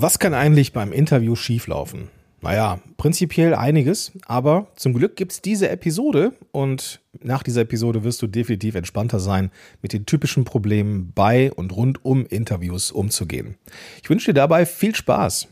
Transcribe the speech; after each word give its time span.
Was 0.00 0.20
kann 0.20 0.32
eigentlich 0.32 0.72
beim 0.72 0.92
Interview 0.92 1.34
schieflaufen? 1.34 2.06
Naja, 2.40 2.78
prinzipiell 2.98 3.52
einiges, 3.52 4.12
aber 4.26 4.68
zum 4.76 4.94
Glück 4.94 5.16
gibt 5.16 5.32
es 5.32 5.42
diese 5.42 5.70
Episode 5.70 6.34
und 6.52 7.00
nach 7.20 7.42
dieser 7.42 7.62
Episode 7.62 8.04
wirst 8.04 8.22
du 8.22 8.28
definitiv 8.28 8.76
entspannter 8.76 9.18
sein, 9.18 9.50
mit 9.82 9.92
den 9.92 10.06
typischen 10.06 10.44
Problemen 10.44 11.10
bei 11.16 11.50
und 11.50 11.74
rund 11.74 12.04
um 12.04 12.26
Interviews 12.26 12.92
umzugehen. 12.92 13.56
Ich 14.00 14.08
wünsche 14.08 14.26
dir 14.26 14.34
dabei 14.34 14.66
viel 14.66 14.94
Spaß. 14.94 15.48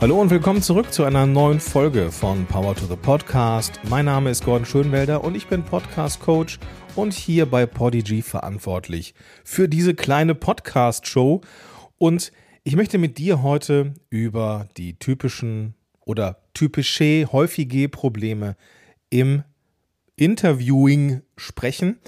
Hallo 0.00 0.20
und 0.20 0.30
willkommen 0.30 0.62
zurück 0.62 0.92
zu 0.92 1.02
einer 1.02 1.26
neuen 1.26 1.58
Folge 1.58 2.12
von 2.12 2.46
Power 2.46 2.76
to 2.76 2.86
the 2.86 2.94
Podcast. 2.94 3.80
Mein 3.88 4.04
Name 4.04 4.30
ist 4.30 4.44
Gordon 4.44 4.64
Schönwelder 4.64 5.24
und 5.24 5.36
ich 5.36 5.48
bin 5.48 5.64
Podcast 5.64 6.20
Coach 6.20 6.60
und 6.94 7.12
hier 7.12 7.46
bei 7.46 7.66
Podigy 7.66 8.22
verantwortlich 8.22 9.12
für 9.42 9.68
diese 9.68 9.96
kleine 9.96 10.36
Podcast 10.36 11.08
Show 11.08 11.40
und 11.98 12.30
ich 12.62 12.76
möchte 12.76 12.96
mit 12.96 13.18
dir 13.18 13.42
heute 13.42 13.92
über 14.08 14.68
die 14.76 14.96
typischen 15.00 15.74
oder 16.06 16.44
typische 16.54 17.26
häufige 17.32 17.88
Probleme 17.88 18.54
im 19.10 19.42
Interviewing 20.14 21.22
sprechen 21.36 21.98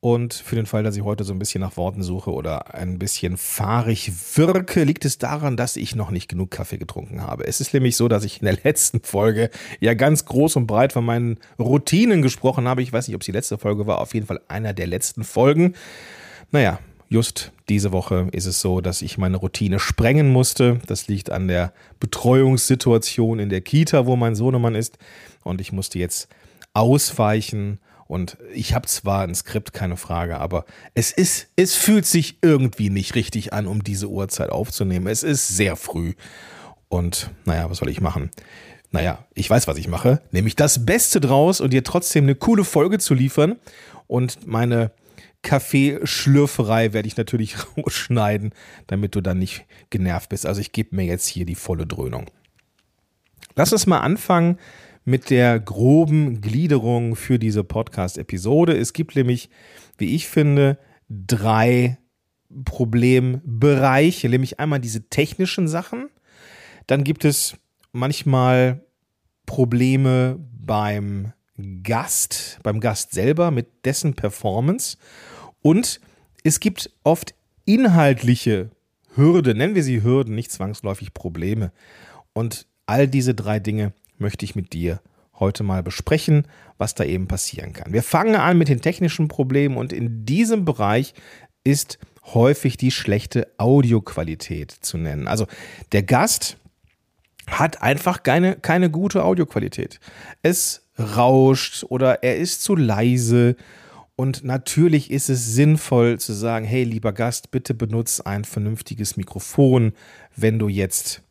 und 0.00 0.32
für 0.32 0.54
den 0.54 0.66
Fall, 0.66 0.84
dass 0.84 0.96
ich 0.96 1.02
heute 1.02 1.24
so 1.24 1.32
ein 1.32 1.40
bisschen 1.40 1.60
nach 1.60 1.76
Worten 1.76 2.04
suche 2.04 2.32
oder 2.32 2.72
ein 2.72 3.00
bisschen 3.00 3.36
fahrig 3.36 4.12
wirke, 4.36 4.84
liegt 4.84 5.04
es 5.04 5.18
daran, 5.18 5.56
dass 5.56 5.74
ich 5.74 5.96
noch 5.96 6.12
nicht 6.12 6.28
genug 6.28 6.52
Kaffee 6.52 6.78
getrunken 6.78 7.20
habe. 7.20 7.44
Es 7.48 7.60
ist 7.60 7.74
nämlich 7.74 7.96
so, 7.96 8.06
dass 8.06 8.22
ich 8.22 8.40
in 8.40 8.44
der 8.44 8.58
letzten 8.64 9.00
Folge 9.00 9.50
ja 9.80 9.94
ganz 9.94 10.24
groß 10.24 10.54
und 10.54 10.68
breit 10.68 10.92
von 10.92 11.04
meinen 11.04 11.38
Routinen 11.58 12.22
gesprochen 12.22 12.68
habe. 12.68 12.82
Ich 12.82 12.92
weiß 12.92 13.08
nicht, 13.08 13.16
ob 13.16 13.22
es 13.22 13.26
die 13.26 13.32
letzte 13.32 13.58
Folge 13.58 13.88
war, 13.88 13.98
auf 13.98 14.14
jeden 14.14 14.26
Fall 14.26 14.40
einer 14.46 14.72
der 14.72 14.86
letzten 14.86 15.24
Folgen. 15.24 15.74
Naja, 16.52 16.78
just 17.08 17.50
diese 17.68 17.90
Woche 17.90 18.28
ist 18.30 18.46
es 18.46 18.60
so, 18.60 18.80
dass 18.80 19.02
ich 19.02 19.18
meine 19.18 19.38
Routine 19.38 19.80
sprengen 19.80 20.28
musste. 20.28 20.78
Das 20.86 21.08
liegt 21.08 21.30
an 21.30 21.48
der 21.48 21.72
Betreuungssituation 21.98 23.40
in 23.40 23.48
der 23.48 23.62
Kita, 23.62 24.06
wo 24.06 24.14
mein 24.14 24.36
Sohnemann 24.36 24.76
ist. 24.76 24.96
Und 25.42 25.60
ich 25.60 25.72
musste 25.72 25.98
jetzt 25.98 26.28
ausweichen 26.72 27.80
und 28.08 28.38
ich 28.54 28.74
habe 28.74 28.88
zwar 28.88 29.22
ein 29.22 29.34
Skript, 29.34 29.74
keine 29.74 29.98
Frage, 29.98 30.38
aber 30.40 30.64
es 30.94 31.12
ist, 31.12 31.48
es 31.56 31.76
fühlt 31.76 32.06
sich 32.06 32.38
irgendwie 32.40 32.88
nicht 32.88 33.14
richtig 33.14 33.52
an, 33.52 33.66
um 33.66 33.84
diese 33.84 34.08
Uhrzeit 34.08 34.48
aufzunehmen. 34.48 35.06
Es 35.06 35.22
ist 35.22 35.48
sehr 35.48 35.76
früh. 35.76 36.14
Und 36.88 37.30
naja, 37.44 37.70
was 37.70 37.78
soll 37.78 37.90
ich 37.90 38.00
machen? 38.00 38.30
Naja, 38.90 39.26
ich 39.34 39.48
weiß, 39.48 39.68
was 39.68 39.76
ich 39.76 39.88
mache, 39.88 40.22
nämlich 40.30 40.56
das 40.56 40.86
Beste 40.86 41.20
draus 41.20 41.60
und 41.60 41.74
dir 41.74 41.84
trotzdem 41.84 42.24
eine 42.24 42.34
coole 42.34 42.64
Folge 42.64 42.98
zu 42.98 43.12
liefern. 43.12 43.56
Und 44.06 44.46
meine 44.46 44.90
Kaffeeschlürferei 45.42 46.94
werde 46.94 47.08
ich 47.08 47.18
natürlich 47.18 47.56
rausschneiden, 47.76 48.54
damit 48.86 49.16
du 49.16 49.20
dann 49.20 49.38
nicht 49.38 49.66
genervt 49.90 50.30
bist. 50.30 50.46
Also 50.46 50.62
ich 50.62 50.72
gebe 50.72 50.96
mir 50.96 51.04
jetzt 51.04 51.26
hier 51.26 51.44
die 51.44 51.54
volle 51.54 51.86
Dröhnung. 51.86 52.30
Lass 53.54 53.70
uns 53.74 53.86
mal 53.86 54.00
anfangen 54.00 54.58
mit 55.08 55.30
der 55.30 55.58
groben 55.58 56.42
Gliederung 56.42 57.16
für 57.16 57.38
diese 57.38 57.64
Podcast-Episode. 57.64 58.76
Es 58.76 58.92
gibt 58.92 59.16
nämlich, 59.16 59.48
wie 59.96 60.14
ich 60.14 60.28
finde, 60.28 60.78
drei 61.08 61.96
Problembereiche, 62.66 64.28
nämlich 64.28 64.60
einmal 64.60 64.80
diese 64.80 65.08
technischen 65.08 65.66
Sachen, 65.66 66.10
dann 66.86 67.04
gibt 67.04 67.24
es 67.24 67.56
manchmal 67.92 68.84
Probleme 69.46 70.38
beim 70.60 71.32
Gast, 71.82 72.58
beim 72.62 72.78
Gast 72.78 73.12
selber 73.12 73.50
mit 73.50 73.86
dessen 73.86 74.12
Performance 74.12 74.98
und 75.62 76.02
es 76.44 76.60
gibt 76.60 76.90
oft 77.02 77.34
inhaltliche 77.64 78.70
Hürden, 79.14 79.56
nennen 79.56 79.74
wir 79.74 79.82
sie 79.82 80.02
Hürden, 80.02 80.34
nicht 80.34 80.52
zwangsläufig 80.52 81.14
Probleme. 81.14 81.72
Und 82.34 82.66
all 82.84 83.08
diese 83.08 83.34
drei 83.34 83.58
Dinge 83.58 83.92
möchte 84.18 84.44
ich 84.44 84.54
mit 84.54 84.72
dir 84.72 85.00
heute 85.38 85.62
mal 85.62 85.82
besprechen, 85.82 86.46
was 86.78 86.94
da 86.94 87.04
eben 87.04 87.28
passieren 87.28 87.72
kann. 87.72 87.92
Wir 87.92 88.02
fangen 88.02 88.36
an 88.36 88.58
mit 88.58 88.68
den 88.68 88.80
technischen 88.80 89.28
Problemen 89.28 89.76
und 89.76 89.92
in 89.92 90.24
diesem 90.24 90.64
Bereich 90.64 91.14
ist 91.64 91.98
häufig 92.24 92.76
die 92.76 92.90
schlechte 92.90 93.48
Audioqualität 93.56 94.70
zu 94.70 94.98
nennen. 94.98 95.28
Also 95.28 95.46
der 95.92 96.02
Gast 96.02 96.56
hat 97.46 97.82
einfach 97.82 98.22
keine, 98.22 98.56
keine 98.56 98.90
gute 98.90 99.24
Audioqualität. 99.24 100.00
Es 100.42 100.86
rauscht 100.98 101.84
oder 101.88 102.22
er 102.22 102.36
ist 102.36 102.62
zu 102.62 102.76
leise. 102.76 103.56
Und 104.16 104.44
natürlich 104.44 105.10
ist 105.10 105.30
es 105.30 105.54
sinnvoll 105.54 106.18
zu 106.18 106.32
sagen, 106.32 106.66
hey 106.66 106.82
lieber 106.82 107.12
Gast, 107.12 107.50
bitte 107.50 107.72
benutze 107.72 108.26
ein 108.26 108.44
vernünftiges 108.44 109.16
Mikrofon, 109.16 109.92
wenn 110.34 110.58
du 110.58 110.68
jetzt 110.68 111.22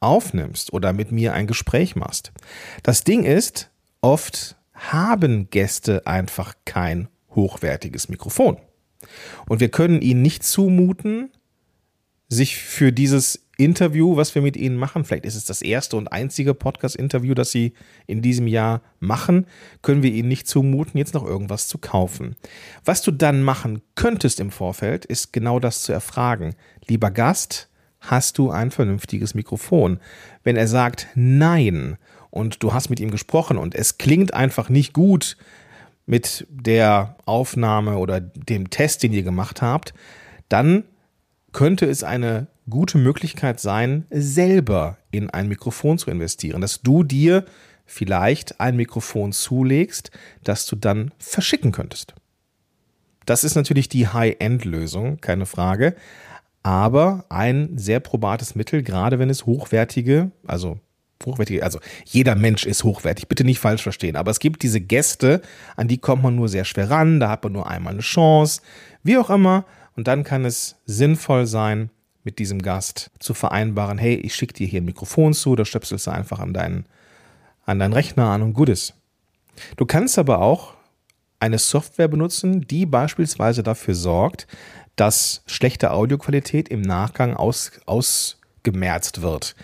aufnimmst 0.00 0.72
oder 0.72 0.92
mit 0.92 1.12
mir 1.12 1.32
ein 1.32 1.46
Gespräch 1.46 1.96
machst. 1.96 2.32
Das 2.82 3.04
Ding 3.04 3.24
ist, 3.24 3.70
oft 4.00 4.56
haben 4.72 5.48
Gäste 5.50 6.06
einfach 6.06 6.54
kein 6.64 7.08
hochwertiges 7.34 8.08
Mikrofon. 8.08 8.58
Und 9.48 9.60
wir 9.60 9.68
können 9.68 10.02
ihnen 10.02 10.22
nicht 10.22 10.44
zumuten, 10.44 11.30
sich 12.28 12.56
für 12.56 12.92
dieses 12.92 13.44
Interview, 13.56 14.16
was 14.16 14.34
wir 14.34 14.42
mit 14.42 14.56
ihnen 14.56 14.76
machen, 14.76 15.04
vielleicht 15.04 15.26
ist 15.26 15.36
es 15.36 15.44
das 15.44 15.62
erste 15.62 15.96
und 15.96 16.08
einzige 16.08 16.54
Podcast-Interview, 16.54 17.34
das 17.34 17.52
sie 17.52 17.74
in 18.06 18.20
diesem 18.20 18.48
Jahr 18.48 18.82
machen, 18.98 19.46
können 19.82 20.02
wir 20.02 20.12
ihnen 20.12 20.28
nicht 20.28 20.48
zumuten, 20.48 20.98
jetzt 20.98 21.14
noch 21.14 21.24
irgendwas 21.24 21.68
zu 21.68 21.78
kaufen. 21.78 22.34
Was 22.84 23.02
du 23.02 23.12
dann 23.12 23.42
machen 23.42 23.82
könntest 23.94 24.40
im 24.40 24.50
Vorfeld, 24.50 25.04
ist 25.04 25.32
genau 25.32 25.60
das 25.60 25.82
zu 25.82 25.92
erfragen. 25.92 26.56
Lieber 26.88 27.10
Gast, 27.12 27.68
hast 28.10 28.38
du 28.38 28.50
ein 28.50 28.70
vernünftiges 28.70 29.34
Mikrofon? 29.34 30.00
Wenn 30.42 30.56
er 30.56 30.68
sagt 30.68 31.08
nein 31.14 31.96
und 32.30 32.62
du 32.62 32.72
hast 32.72 32.90
mit 32.90 33.00
ihm 33.00 33.10
gesprochen 33.10 33.56
und 33.56 33.74
es 33.74 33.98
klingt 33.98 34.34
einfach 34.34 34.68
nicht 34.68 34.92
gut 34.92 35.36
mit 36.06 36.46
der 36.50 37.16
Aufnahme 37.24 37.96
oder 37.96 38.20
dem 38.20 38.70
Test, 38.70 39.02
den 39.02 39.12
ihr 39.12 39.22
gemacht 39.22 39.62
habt, 39.62 39.94
dann 40.48 40.84
könnte 41.52 41.86
es 41.86 42.04
eine 42.04 42.48
gute 42.68 42.98
Möglichkeit 42.98 43.60
sein, 43.60 44.06
selber 44.10 44.98
in 45.10 45.30
ein 45.30 45.48
Mikrofon 45.48 45.98
zu 45.98 46.10
investieren, 46.10 46.60
dass 46.60 46.82
du 46.82 47.02
dir 47.02 47.44
vielleicht 47.86 48.60
ein 48.60 48.76
Mikrofon 48.76 49.32
zulegst, 49.32 50.10
das 50.42 50.66
du 50.66 50.76
dann 50.76 51.12
verschicken 51.18 51.72
könntest. 51.72 52.14
Das 53.26 53.44
ist 53.44 53.54
natürlich 53.54 53.88
die 53.88 54.08
High-End-Lösung, 54.08 55.20
keine 55.20 55.46
Frage 55.46 55.94
aber 56.64 57.26
ein 57.28 57.76
sehr 57.78 58.00
probates 58.00 58.56
Mittel, 58.56 58.82
gerade 58.82 59.20
wenn 59.20 59.30
es 59.30 59.46
hochwertige, 59.46 60.32
also 60.46 60.80
hochwertige, 61.24 61.62
also 61.62 61.78
jeder 62.04 62.34
Mensch 62.34 62.66
ist 62.66 62.82
hochwertig, 62.82 63.28
bitte 63.28 63.44
nicht 63.44 63.60
falsch 63.60 63.82
verstehen, 63.82 64.16
aber 64.16 64.30
es 64.30 64.40
gibt 64.40 64.62
diese 64.62 64.80
Gäste, 64.80 65.42
an 65.76 65.88
die 65.88 65.98
kommt 65.98 66.22
man 66.22 66.34
nur 66.34 66.48
sehr 66.48 66.64
schwer 66.64 66.90
ran, 66.90 67.20
da 67.20 67.28
hat 67.28 67.44
man 67.44 67.52
nur 67.52 67.68
einmal 67.68 67.92
eine 67.92 68.02
Chance, 68.02 68.62
wie 69.02 69.18
auch 69.18 69.30
immer, 69.30 69.66
und 69.94 70.08
dann 70.08 70.24
kann 70.24 70.44
es 70.44 70.76
sinnvoll 70.86 71.46
sein, 71.46 71.90
mit 72.24 72.38
diesem 72.38 72.62
Gast 72.62 73.10
zu 73.18 73.34
vereinbaren, 73.34 73.98
hey, 73.98 74.14
ich 74.14 74.34
schicke 74.34 74.54
dir 74.54 74.66
hier 74.66 74.80
ein 74.80 74.86
Mikrofon 74.86 75.34
zu, 75.34 75.54
da 75.56 75.66
stöpselst 75.66 76.06
du 76.06 76.10
einfach 76.10 76.40
an 76.40 76.54
deinen, 76.54 76.86
an 77.66 77.78
deinen 77.78 77.92
Rechner 77.92 78.30
an 78.30 78.40
und 78.40 78.54
gut 78.54 78.70
ist. 78.70 78.94
Du 79.76 79.84
kannst 79.84 80.18
aber 80.18 80.40
auch 80.40 80.72
eine 81.38 81.58
Software 81.58 82.08
benutzen, 82.08 82.66
die 82.66 82.86
beispielsweise 82.86 83.62
dafür 83.62 83.94
sorgt, 83.94 84.46
dass 84.96 85.42
schlechte 85.46 85.90
Audioqualität 85.90 86.68
im 86.68 86.80
Nachgang 86.80 87.34
aus, 87.34 87.72
ausgemerzt 87.86 89.22
wird. 89.22 89.56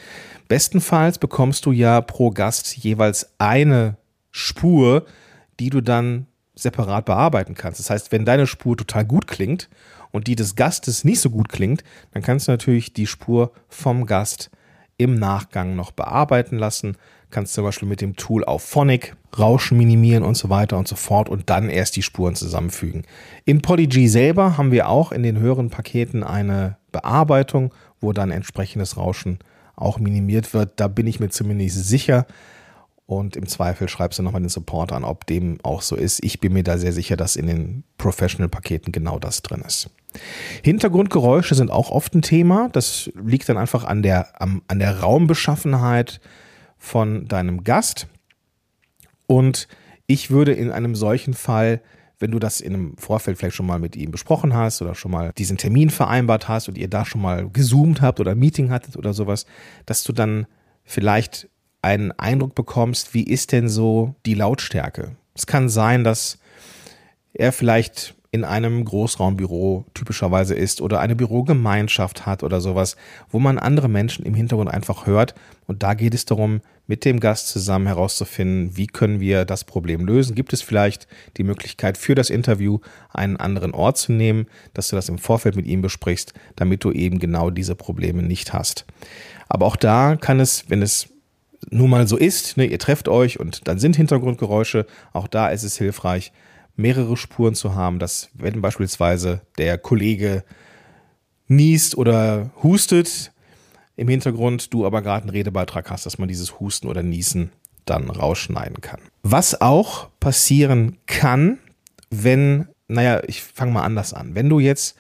Bestenfalls 0.49 1.19
bekommst 1.19 1.67
du 1.67 1.73
ja 1.73 2.01
pro 2.01 2.31
Gast 2.31 2.77
jeweils 2.77 3.35
eine 3.39 3.97
Spur, 4.31 5.07
die 5.61 5.71
du 5.71 5.81
dann 5.81 6.27
separat 6.55 7.05
bearbeiten 7.05 7.55
kannst. 7.55 7.81
Das 7.81 7.91
heißt, 7.91 8.13
wenn 8.13 8.25
deine 8.25 8.47
Spur 8.47 8.77
total 8.77 9.05
gut 9.05 9.27
klingt 9.27 9.69
und 10.11 10.27
die 10.27 10.37
des 10.37 10.57
Gastes 10.57 11.05
nicht 11.05 11.21
so 11.21 11.31
gut 11.31 11.49
klingt, 11.49 11.85
dann 12.13 12.23
kannst 12.23 12.49
du 12.49 12.53
natürlich 12.53 12.93
die 12.93 13.07
Spur 13.07 13.53
vom 13.69 14.07
Gast 14.07 14.51
im 14.97 15.15
Nachgang 15.15 15.77
noch 15.77 15.93
bearbeiten 15.93 16.59
lassen. 16.59 16.97
Kannst 17.31 17.55
zum 17.55 17.65
Beispiel 17.65 17.89
mit 17.89 18.01
dem 18.01 18.17
Tool 18.17 18.45
auf 18.45 18.63
Phonic 18.63 19.15
Rauschen 19.39 19.79
minimieren 19.79 20.25
und 20.25 20.37
so 20.37 20.51
weiter 20.51 20.77
und 20.77 20.89
so 20.89 20.97
fort 20.97 21.29
und 21.29 21.51
dann 21.51 21.69
erst 21.69 21.97
die 21.97 22.03
Spuren 22.03 22.35
zusammenfügen. 22.35 23.05
In 23.45 23.63
Polyg 23.63 23.93
selber 24.09 24.59
haben 24.59 24.73
wir 24.73 24.89
auch 24.89 25.13
in 25.13 25.23
den 25.23 25.39
höheren 25.39 25.71
Paketen 25.71 26.25
eine 26.25 26.77
Bearbeitung, 26.91 27.73
wo 28.01 28.13
dann 28.13 28.31
entsprechendes 28.31 28.97
Rauschen 28.97 29.39
auch 29.77 29.99
minimiert 29.99 30.53
wird. 30.53 30.73
Da 30.77 30.89
bin 30.89 31.07
ich 31.07 31.21
mir 31.21 31.31
zumindest 31.31 31.87
sicher. 31.87 32.27
Und 33.07 33.35
im 33.35 33.49
Zweifel 33.49 33.89
schreibst 33.89 34.21
du 34.21 34.23
nochmal 34.23 34.41
den 34.41 34.49
Support 34.49 34.93
an, 34.93 35.03
ob 35.03 35.27
dem 35.27 35.59
auch 35.65 35.83
so 35.83 35.97
ist. 35.97 36.23
Ich 36.23 36.39
bin 36.39 36.53
mir 36.53 36.63
da 36.63 36.79
sehr 36.79 36.93
sicher, 36.93 37.17
dass 37.17 37.35
in 37.35 37.49
den 37.49 37.83
Professional-Paketen 37.99 38.93
genau 38.93 39.19
das 39.19 39.43
drin 39.43 39.65
ist. 39.67 39.91
Hintergrundgeräusche 40.63 41.57
sind 41.57 41.73
auch 41.73 41.91
oft 41.91 42.15
ein 42.15 42.23
Thema. 42.23 42.69
Das 42.73 43.11
liegt 43.21 43.49
dann 43.49 43.59
einfach 43.59 43.83
an 43.83 44.03
der, 44.03 44.41
an 44.41 44.79
der 44.79 45.01
Raumbeschaffenheit 45.01 46.21
von 46.81 47.29
deinem 47.29 47.63
Gast. 47.63 48.09
Und 49.29 49.69
ich 50.09 50.33
würde 50.33 50.53
in 50.53 50.73
einem 50.73 50.97
solchen 50.97 51.35
Fall 51.35 51.81
wenn 52.21 52.31
du 52.31 52.39
das 52.39 52.61
in 52.61 52.75
einem 52.75 52.97
Vorfeld 52.99 53.39
vielleicht 53.39 53.57
schon 53.57 53.67
mal 53.67 53.79
mit 53.79 53.97
ihm 53.97 54.11
besprochen 54.11 54.55
hast 54.55 54.81
oder 54.83 54.95
schon 54.95 55.11
mal 55.11 55.33
diesen 55.37 55.57
Termin 55.57 55.91
vereinbart 55.91 56.49
hast 56.49 56.69
und 56.69 56.79
ihr 56.79 56.89
da 56.89 57.05
schon 57.05 57.23
mal 57.23 57.49
gezoomt 57.49 58.03
habt 58.03 58.21
oder 58.21 58.33
ein 58.33 58.39
Meeting 58.39 58.71
hattet 58.71 58.97
oder 58.97 59.15
sowas, 59.15 59.47
dass 59.87 60.05
du 60.05 60.13
dann 60.13 60.47
vielleicht 60.85 61.49
einen 61.83 62.13
Eindruck 62.13 62.55
bekommst, 62.55 63.15
wie 63.15 63.25
ist 63.25 63.53
denn 63.53 63.69
so 63.69 64.15
die 64.27 64.35
Lautstärke? 64.35 65.17
Es 65.35 65.47
kann 65.47 65.71
sein, 65.71 66.05
dass 66.05 66.39
er 67.33 67.53
vielleicht 67.53 68.15
in 68.33 68.45
einem 68.45 68.85
Großraumbüro 68.85 69.87
typischerweise 69.93 70.55
ist 70.55 70.81
oder 70.81 71.01
eine 71.01 71.17
Bürogemeinschaft 71.17 72.27
hat 72.27 72.45
oder 72.45 72.61
sowas, 72.61 72.97
wo 73.29 73.41
man 73.41 73.59
andere 73.59 73.89
Menschen 73.89 74.25
im 74.25 74.35
Hintergrund 74.35 74.71
einfach 74.71 75.07
hört. 75.07 75.35
Und 75.67 75.83
da 75.83 75.95
geht 75.95 76.15
es 76.15 76.27
darum, 76.27 76.61
mit 76.87 77.05
dem 77.05 77.19
Gast 77.19 77.49
zusammen 77.49 77.89
herauszufinden, 77.89 78.77
wie 78.77 78.87
können 78.87 79.19
wir 79.19 79.45
das 79.45 79.65
Problem 79.65 80.07
lösen. 80.07 80.37
Gibt 80.37 80.53
es 80.53 80.63
vielleicht 80.63 81.09
die 81.39 81.43
Möglichkeit 81.43 81.99
für 81.99 82.15
das 82.15 82.31
Interview 82.31 82.79
einen 83.13 83.37
anderen 83.37 83.73
Ort 83.73 83.99
zu 83.99 84.13
nehmen, 84.13 84.47
dass 84.75 84.89
du 84.89 84.97
das 84.97 85.09
im 85.09 85.19
Vorfeld 85.19 85.57
mit 85.57 85.67
ihm 85.67 85.83
besprichst, 85.83 86.33
damit 86.55 86.85
du 86.85 86.93
eben 86.93 87.19
genau 87.19 87.51
diese 87.51 87.75
Probleme 87.75 88.23
nicht 88.23 88.53
hast. 88.53 88.87
Aber 89.49 89.67
auch 89.67 89.77
da 89.77 90.15
kann 90.15 90.39
es, 90.39 90.71
wenn 90.71 90.83
es 90.83 91.09
nun 91.69 91.91
mal 91.91 92.07
so 92.07 92.17
ist, 92.17 92.57
ne, 92.57 92.65
ihr 92.65 92.79
trefft 92.79 93.09
euch 93.09 93.41
und 93.41 93.67
dann 93.67 93.79
sind 93.79 93.97
Hintergrundgeräusche, 93.97 94.87
auch 95.13 95.27
da 95.27 95.49
ist 95.49 95.65
es 95.65 95.77
hilfreich, 95.77 96.33
mehrere 96.77 97.17
Spuren 97.17 97.55
zu 97.55 97.75
haben, 97.75 97.99
dass 97.99 98.31
wenn 98.35 98.61
beispielsweise 98.61 99.43
der 99.59 99.79
Kollege 99.79 100.45
niest 101.47 101.97
oder 101.97 102.51
hustet 102.63 103.33
im 103.97 104.09
Hintergrund, 104.09 104.73
du 104.73 104.87
aber 104.87 105.03
gerade 105.03 105.23
einen 105.23 105.31
Redebeitrag 105.31 105.91
hast, 105.91 106.07
dass 106.07 106.19
man 106.19 106.29
dieses 106.29 106.59
Husten 106.61 106.87
oder 106.87 107.03
Niesen 107.03 107.53
dann 107.85 108.09
rausschneiden 108.09 108.81
kann. 108.81 109.01
Was 109.23 109.61
auch 109.61 110.09
passieren 110.21 110.99
kann, 111.07 111.59
wenn, 112.11 112.69
naja, 112.89 113.23
ich 113.27 113.43
fange 113.43 113.73
mal 113.73 113.83
anders 113.83 114.15
an. 114.15 114.35
Wenn 114.35 114.49
du 114.49 114.61
jetzt 114.61 114.97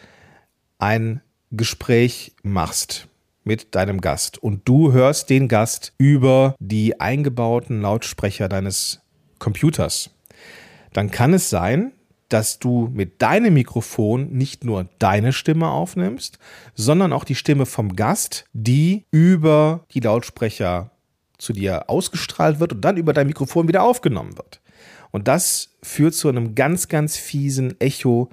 ein 0.78 1.20
Gespräch 1.50 2.34
machst 2.42 3.08
mit 3.44 3.74
deinem 3.74 4.00
Gast 4.00 4.38
und 4.38 4.68
du 4.68 4.92
hörst 4.92 5.30
den 5.30 5.48
Gast 5.48 5.92
über 5.98 6.54
die 6.58 7.00
eingebauten 7.00 7.80
Lautsprecher 7.80 8.48
deines 8.48 9.00
Computers 9.38 10.10
dann 10.92 11.10
kann 11.10 11.34
es 11.34 11.50
sein, 11.50 11.92
dass 12.28 12.60
du 12.60 12.88
mit 12.92 13.20
deinem 13.22 13.54
Mikrofon 13.54 14.30
nicht 14.30 14.64
nur 14.64 14.88
deine 14.98 15.32
Stimme 15.32 15.68
aufnimmst, 15.68 16.38
sondern 16.74 17.12
auch 17.12 17.24
die 17.24 17.34
Stimme 17.34 17.66
vom 17.66 17.96
Gast, 17.96 18.44
die 18.52 19.04
über 19.10 19.84
die 19.92 20.00
Lautsprecher 20.00 20.92
zu 21.38 21.52
dir 21.52 21.90
ausgestrahlt 21.90 22.60
wird 22.60 22.72
und 22.72 22.82
dann 22.82 22.96
über 22.96 23.12
dein 23.12 23.26
Mikrofon 23.26 23.66
wieder 23.66 23.82
aufgenommen 23.82 24.36
wird. 24.36 24.60
Und 25.10 25.26
das 25.26 25.70
führt 25.82 26.14
zu 26.14 26.28
einem 26.28 26.54
ganz, 26.54 26.88
ganz 26.88 27.16
fiesen 27.16 27.80
Echo 27.80 28.30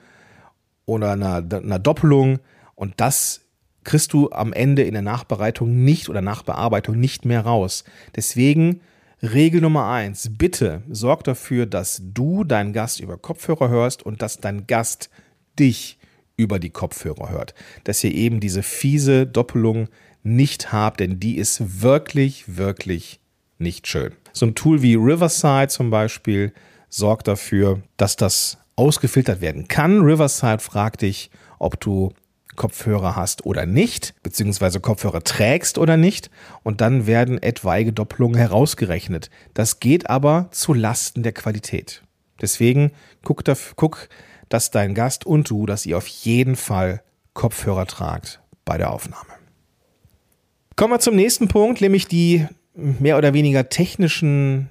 oder 0.86 1.14
einer, 1.14 1.38
einer 1.38 1.80
Doppelung 1.80 2.40
und 2.76 2.94
das 2.98 3.42
kriegst 3.84 4.14
du 4.14 4.30
am 4.32 4.54
Ende 4.54 4.84
in 4.84 4.94
der 4.94 5.02
Nachbereitung 5.02 5.84
nicht 5.84 6.10
oder 6.10 6.22
Nachbearbeitung 6.22 7.00
nicht 7.00 7.26
mehr 7.26 7.42
raus. 7.42 7.84
Deswegen 8.16 8.82
Regel 9.24 9.62
Nummer 9.62 9.90
eins, 9.90 10.30
bitte 10.38 10.84
sorg 10.90 11.24
dafür, 11.24 11.66
dass 11.66 12.02
du 12.04 12.44
deinen 12.44 12.72
Gast 12.72 13.00
über 13.00 13.18
Kopfhörer 13.18 13.70
hörst 13.70 14.04
und 14.04 14.22
dass 14.22 14.38
dein 14.38 14.68
Gast 14.68 15.10
dich 15.58 15.98
über 16.36 16.60
die 16.60 16.70
Kopfhörer 16.70 17.30
hört. 17.30 17.56
Dass 17.84 18.04
ihr 18.04 18.14
eben 18.14 18.40
diese 18.40 18.62
fiese 18.62 19.26
Doppelung 19.26 19.90
nicht 20.22 20.72
habt, 20.72 21.00
denn 21.00 21.20
die 21.20 21.38
ist 21.38 21.82
wirklich, 21.82 22.58
wirklich 22.58 23.20
nicht 23.58 23.88
schön. 23.88 24.14
So 24.34 24.46
ein 24.46 24.54
Tool 24.54 24.84
wie 24.84 24.94
Riverside 24.94 25.70
zum 25.70 25.90
Beispiel 25.90 26.54
sorgt 26.90 27.28
dafür, 27.28 27.82
dass 27.98 28.18
das 28.18 28.60
ausgefiltert 28.76 29.42
werden 29.42 29.68
kann. 29.68 30.02
Riverside 30.02 30.60
fragt 30.60 31.02
dich, 31.02 31.32
ob 31.58 31.80
du 31.80 32.14
Kopfhörer 32.58 33.16
hast 33.16 33.46
oder 33.46 33.66
nicht, 33.66 34.14
beziehungsweise 34.24 34.82
Kopfhörer 34.82 35.24
trägst 35.24 35.78
oder 35.78 35.96
nicht. 35.96 36.30
Und 36.64 36.82
dann 36.82 37.08
werden 37.08 37.42
etwaige 37.42 37.94
Doppelungen 37.94 38.36
herausgerechnet. 38.36 39.30
Das 39.54 39.80
geht 39.80 40.10
aber 40.10 40.50
zu 40.52 40.74
Lasten 40.74 41.24
der 41.24 41.32
Qualität. 41.32 42.04
Deswegen 42.42 42.92
guck, 43.24 43.44
guck, 43.78 44.10
dass 44.50 44.72
dein 44.72 44.94
Gast 44.94 45.26
und 45.26 45.50
du, 45.50 45.66
dass 45.66 45.86
ihr 45.86 45.98
auf 45.98 46.08
jeden 46.08 46.58
Fall 46.58 47.02
Kopfhörer 47.34 47.86
tragt 47.86 48.42
bei 48.66 48.78
der 48.78 48.92
Aufnahme. 48.92 49.30
Kommen 50.76 50.94
wir 50.94 51.00
zum 51.00 51.16
nächsten 51.16 51.48
Punkt, 51.48 51.80
nämlich 51.80 52.08
die 52.08 52.46
mehr 52.74 53.18
oder 53.18 53.34
weniger 53.34 53.70
technischen 53.70 54.70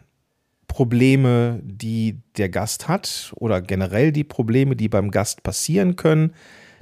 Probleme, 0.69 1.61
die 1.62 2.21
der 2.37 2.49
Gast 2.49 2.89
hat 2.89 3.32
oder 3.37 3.61
generell 3.61 4.12
die 4.12 4.25
Probleme, 4.25 4.77
die 4.77 4.89
beim 4.89 5.11
Gast 5.11 5.43
passieren 5.43 5.97
können 5.97 6.35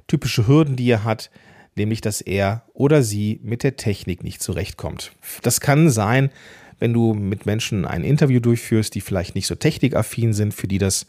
typische 0.06 0.46
Hürden, 0.46 0.76
die 0.76 0.88
er 0.90 1.04
hat, 1.04 1.30
nämlich 1.76 2.00
dass 2.00 2.20
er 2.20 2.64
oder 2.72 3.02
sie 3.02 3.40
mit 3.42 3.62
der 3.62 3.76
Technik 3.76 4.22
nicht 4.22 4.42
zurechtkommt. 4.42 5.12
Das 5.42 5.60
kann 5.60 5.90
sein, 5.90 6.30
wenn 6.78 6.92
du 6.92 7.14
mit 7.14 7.46
Menschen 7.46 7.84
ein 7.84 8.04
Interview 8.04 8.40
durchführst, 8.40 8.94
die 8.94 9.00
vielleicht 9.00 9.34
nicht 9.34 9.46
so 9.46 9.54
technikaffin 9.54 10.32
sind, 10.32 10.54
für 10.54 10.68
die 10.68 10.78
das 10.78 11.06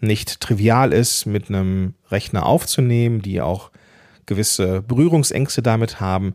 nicht 0.00 0.40
trivial 0.40 0.92
ist, 0.92 1.26
mit 1.26 1.48
einem 1.48 1.94
Rechner 2.10 2.46
aufzunehmen, 2.46 3.22
die 3.22 3.40
auch 3.40 3.70
gewisse 4.26 4.82
Berührungsängste 4.82 5.62
damit 5.62 6.00
haben. 6.00 6.34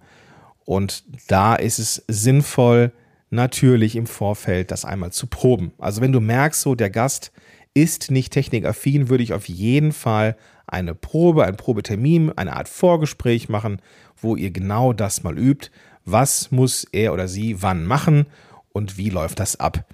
Und 0.65 1.03
da 1.27 1.55
ist 1.55 1.79
es 1.79 2.03
sinnvoll, 2.07 2.91
natürlich 3.29 3.95
im 3.95 4.07
Vorfeld 4.07 4.71
das 4.71 4.85
einmal 4.85 5.11
zu 5.11 5.27
proben. 5.27 5.71
Also 5.77 6.01
wenn 6.01 6.11
du 6.11 6.19
merkst, 6.19 6.61
so 6.61 6.75
der 6.75 6.89
Gast 6.89 7.31
ist 7.73 8.11
nicht 8.11 8.33
technikaffin, 8.33 9.09
würde 9.09 9.23
ich 9.23 9.33
auf 9.33 9.47
jeden 9.47 9.91
Fall 9.91 10.35
eine 10.69 10.95
Probe, 10.95 11.45
ein 11.45 11.57
Probetermin, 11.57 12.31
eine 12.35 12.55
Art 12.55 12.69
Vorgespräch 12.69 13.49
machen, 13.49 13.81
wo 14.17 14.35
ihr 14.35 14.51
genau 14.51 14.93
das 14.93 15.23
mal 15.23 15.37
übt. 15.37 15.69
Was 16.05 16.51
muss 16.51 16.85
er 16.91 17.13
oder 17.13 17.27
sie 17.27 17.61
wann 17.61 17.85
machen 17.85 18.25
und 18.71 18.97
wie 18.97 19.09
läuft 19.09 19.39
das 19.39 19.59
ab? 19.59 19.85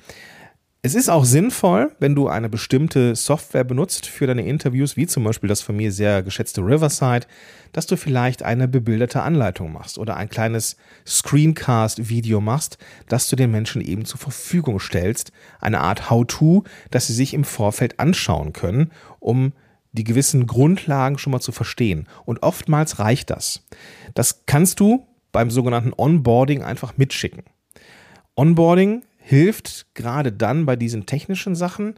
Es 0.85 0.93
ist 0.93 1.09
auch 1.09 1.25
sinnvoll, 1.25 1.95
wenn 1.97 2.13
du 2.13 2.27
eine 2.27 2.47
bestimmte 2.47 3.15
Software 3.15 3.63
benutzt 3.63 4.05
für 4.05 4.27
deine 4.27 4.45
Interviews, 4.45 4.95
wie 4.95 5.07
zum 5.07 5.23
Beispiel 5.23 5.49
das 5.49 5.63
von 5.63 5.75
mir 5.75 5.91
sehr 5.91 6.21
geschätzte 6.21 6.61
Riverside, 6.61 7.25
dass 7.71 7.87
du 7.87 7.97
vielleicht 7.97 8.43
eine 8.43 8.67
bebilderte 8.67 9.23
Anleitung 9.23 9.73
machst 9.73 9.97
oder 9.97 10.15
ein 10.15 10.29
kleines 10.29 10.77
Screencast-Video 11.07 12.39
machst, 12.39 12.77
das 13.09 13.27
du 13.29 13.35
den 13.35 13.49
Menschen 13.49 13.81
eben 13.81 14.05
zur 14.05 14.19
Verfügung 14.19 14.79
stellst. 14.79 15.31
Eine 15.59 15.81
Art 15.81 16.11
How-To, 16.11 16.65
dass 16.91 17.07
sie 17.07 17.13
sich 17.13 17.33
im 17.33 17.45
Vorfeld 17.45 17.99
anschauen 17.99 18.53
können, 18.53 18.91
um 19.19 19.53
die 19.95 20.03
gewissen 20.03 20.45
Grundlagen 20.45 21.17
schon 21.17 21.31
mal 21.31 21.39
zu 21.39 21.51
verstehen. 21.51 22.07
Und 22.25 22.43
oftmals 22.43 22.99
reicht 22.99 23.29
das. 23.29 23.65
Das 24.13 24.43
kannst 24.45 24.79
du 24.79 25.07
beim 25.31 25.49
sogenannten 25.49 25.93
Onboarding 25.95 26.63
einfach 26.63 26.97
mitschicken. 26.97 27.43
Onboarding 28.35 29.03
hilft 29.17 29.87
gerade 29.93 30.31
dann 30.31 30.65
bei 30.65 30.75
diesen 30.75 31.05
technischen 31.05 31.55
Sachen, 31.55 31.95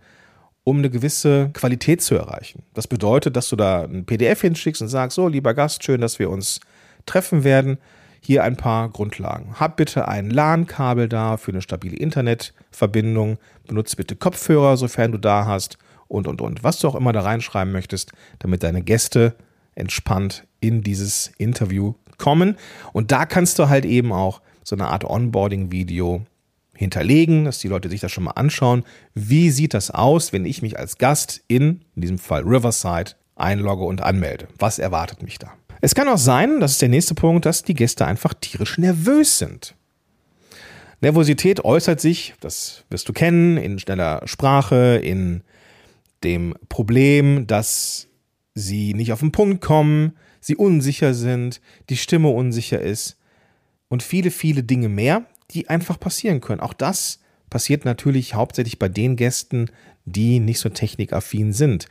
um 0.63 0.77
eine 0.79 0.89
gewisse 0.89 1.49
Qualität 1.53 2.01
zu 2.01 2.15
erreichen. 2.15 2.63
Das 2.73 2.87
bedeutet, 2.87 3.35
dass 3.35 3.49
du 3.49 3.55
da 3.55 3.83
ein 3.83 4.05
PDF 4.05 4.41
hinschickst 4.41 4.81
und 4.81 4.87
sagst, 4.87 5.15
so, 5.15 5.27
lieber 5.27 5.53
Gast, 5.53 5.83
schön, 5.83 6.01
dass 6.01 6.19
wir 6.19 6.29
uns 6.29 6.59
treffen 7.05 7.43
werden. 7.43 7.77
Hier 8.19 8.43
ein 8.43 8.57
paar 8.57 8.89
Grundlagen. 8.89 9.59
Hab 9.59 9.77
bitte 9.77 10.07
ein 10.07 10.29
LAN-Kabel 10.29 11.07
da 11.07 11.37
für 11.37 11.51
eine 11.51 11.61
stabile 11.61 11.95
Internetverbindung. 11.95 13.37
Benutze 13.67 13.95
bitte 13.95 14.15
Kopfhörer, 14.15 14.75
sofern 14.75 15.11
du 15.11 15.17
da 15.17 15.45
hast 15.45 15.77
und, 16.07 16.27
und, 16.27 16.41
und. 16.41 16.63
Was 16.63 16.79
du 16.79 16.87
auch 16.87 16.95
immer 16.95 17.13
da 17.13 17.21
reinschreiben 17.21 17.71
möchtest, 17.71 18.11
damit 18.39 18.63
deine 18.63 18.81
Gäste 18.81 19.35
entspannt 19.75 20.45
in 20.59 20.81
dieses 20.81 21.31
Interview 21.37 21.93
kommen. 22.17 22.57
Und 22.93 23.11
da 23.11 23.25
kannst 23.25 23.59
du 23.59 23.69
halt 23.69 23.85
eben 23.85 24.11
auch 24.11 24.41
so 24.63 24.75
eine 24.75 24.87
Art 24.87 25.05
Onboarding-Video 25.05 26.25
hinterlegen, 26.75 27.45
dass 27.45 27.59
die 27.59 27.67
Leute 27.67 27.89
sich 27.89 28.01
das 28.01 28.11
schon 28.11 28.25
mal 28.25 28.31
anschauen. 28.31 28.83
Wie 29.13 29.49
sieht 29.49 29.73
das 29.73 29.91
aus, 29.91 30.33
wenn 30.33 30.45
ich 30.45 30.61
mich 30.61 30.77
als 30.77 30.97
Gast 30.97 31.43
in, 31.47 31.81
in 31.95 32.01
diesem 32.01 32.17
Fall 32.17 32.43
Riverside, 32.43 33.11
einlogge 33.35 33.83
und 33.83 34.01
anmelde? 34.01 34.47
Was 34.59 34.79
erwartet 34.79 35.23
mich 35.23 35.39
da? 35.39 35.53
Es 35.81 35.95
kann 35.95 36.07
auch 36.07 36.17
sein, 36.17 36.59
das 36.59 36.73
ist 36.73 36.81
der 36.81 36.89
nächste 36.89 37.15
Punkt, 37.15 37.45
dass 37.45 37.63
die 37.63 37.75
Gäste 37.75 38.05
einfach 38.05 38.33
tierisch 38.33 38.77
nervös 38.77 39.37
sind. 39.37 39.75
Nervosität 41.01 41.63
äußert 41.63 42.01
sich, 42.01 42.33
das 42.39 42.83
wirst 42.89 43.07
du 43.07 43.13
kennen, 43.13 43.57
in 43.57 43.77
schneller 43.77 44.21
Sprache, 44.25 44.99
in 45.03 45.43
dem 46.23 46.55
Problem, 46.69 47.47
dass 47.47 48.07
sie 48.53 48.93
nicht 48.93 49.13
auf 49.13 49.19
den 49.19 49.31
Punkt 49.31 49.61
kommen, 49.61 50.13
sie 50.39 50.55
unsicher 50.55 51.13
sind, 51.13 51.61
die 51.89 51.97
Stimme 51.97 52.29
unsicher 52.29 52.81
ist 52.81 53.17
und 53.89 54.03
viele, 54.03 54.31
viele 54.31 54.63
Dinge 54.63 54.89
mehr, 54.89 55.25
die 55.51 55.69
einfach 55.69 55.99
passieren 55.99 56.41
können. 56.41 56.61
Auch 56.61 56.73
das 56.73 57.19
passiert 57.49 57.85
natürlich 57.85 58.33
hauptsächlich 58.33 58.79
bei 58.79 58.89
den 58.89 59.15
Gästen, 59.15 59.69
die 60.05 60.39
nicht 60.39 60.59
so 60.59 60.69
technikaffin 60.69 61.53
sind. 61.53 61.87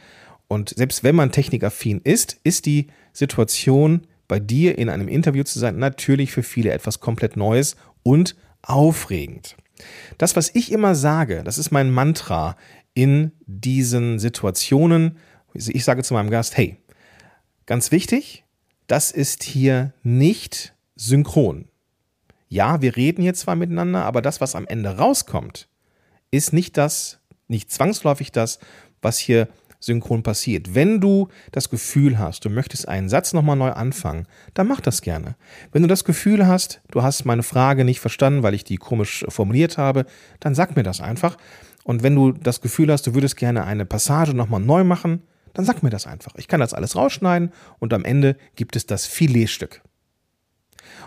Und 0.48 0.70
selbst 0.70 1.02
wenn 1.04 1.14
man 1.14 1.32
technikaffin 1.32 2.00
ist, 2.04 2.38
ist 2.44 2.66
die 2.66 2.88
Situation, 3.12 4.06
bei 4.28 4.40
dir 4.40 4.76
in 4.78 4.88
einem 4.88 5.08
Interview 5.08 5.44
zu 5.44 5.58
sein, 5.58 5.78
natürlich 5.78 6.32
für 6.32 6.42
viele 6.42 6.72
etwas 6.72 7.00
komplett 7.00 7.36
Neues 7.36 7.76
und 8.02 8.36
aufregend. 8.62 9.56
Das, 10.18 10.36
was 10.36 10.50
ich 10.54 10.72
immer 10.72 10.94
sage, 10.94 11.42
das 11.44 11.58
ist 11.58 11.70
mein 11.70 11.90
Mantra 11.90 12.56
in 12.96 13.30
diesen 13.46 14.18
Situationen. 14.18 15.18
Ich 15.54 15.84
sage 15.84 16.02
zu 16.02 16.14
meinem 16.14 16.30
Gast, 16.30 16.56
hey, 16.56 16.78
ganz 17.66 17.92
wichtig, 17.92 18.44
das 18.86 19.12
ist 19.12 19.44
hier 19.44 19.92
nicht 20.02 20.74
synchron. 20.96 21.68
Ja, 22.48 22.80
wir 22.80 22.96
reden 22.96 23.22
hier 23.22 23.34
zwar 23.34 23.54
miteinander, 23.54 24.04
aber 24.04 24.22
das, 24.22 24.40
was 24.40 24.54
am 24.54 24.66
Ende 24.66 24.96
rauskommt, 24.96 25.68
ist 26.30 26.52
nicht 26.52 26.78
das, 26.78 27.20
nicht 27.48 27.70
zwangsläufig 27.70 28.32
das, 28.32 28.58
was 29.02 29.18
hier 29.18 29.48
synchron 29.78 30.22
passiert. 30.22 30.74
Wenn 30.74 31.00
du 31.00 31.28
das 31.52 31.68
Gefühl 31.68 32.18
hast, 32.18 32.46
du 32.46 32.50
möchtest 32.50 32.88
einen 32.88 33.10
Satz 33.10 33.34
nochmal 33.34 33.56
neu 33.56 33.72
anfangen, 33.72 34.26
dann 34.54 34.68
mach 34.68 34.80
das 34.80 35.02
gerne. 35.02 35.36
Wenn 35.70 35.82
du 35.82 35.88
das 35.88 36.04
Gefühl 36.04 36.46
hast, 36.46 36.80
du 36.90 37.02
hast 37.02 37.26
meine 37.26 37.42
Frage 37.42 37.84
nicht 37.84 38.00
verstanden, 38.00 38.42
weil 38.42 38.54
ich 38.54 38.64
die 38.64 38.76
komisch 38.76 39.26
formuliert 39.28 39.76
habe, 39.76 40.06
dann 40.40 40.54
sag 40.54 40.76
mir 40.76 40.82
das 40.82 41.02
einfach. 41.02 41.36
Und 41.86 42.02
wenn 42.02 42.16
du 42.16 42.32
das 42.32 42.60
Gefühl 42.60 42.90
hast, 42.90 43.06
du 43.06 43.14
würdest 43.14 43.36
gerne 43.36 43.64
eine 43.64 43.86
Passage 43.86 44.34
nochmal 44.34 44.60
neu 44.60 44.82
machen, 44.82 45.22
dann 45.54 45.64
sag 45.64 45.84
mir 45.84 45.90
das 45.90 46.08
einfach. 46.08 46.34
Ich 46.34 46.48
kann 46.48 46.58
das 46.58 46.74
alles 46.74 46.96
rausschneiden 46.96 47.52
und 47.78 47.94
am 47.94 48.04
Ende 48.04 48.36
gibt 48.56 48.74
es 48.74 48.86
das 48.86 49.06
Filetstück. 49.06 49.82